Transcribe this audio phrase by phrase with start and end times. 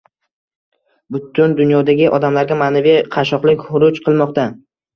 [1.15, 4.51] Butun dunyodagi odamlarga ma’naviy qashshoqlik xuruj qilmoqda.